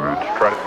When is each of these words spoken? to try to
to 0.00 0.16
try 0.38 0.50
to 0.50 0.61